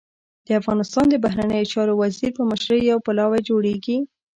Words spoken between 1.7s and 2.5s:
چارو وزیر په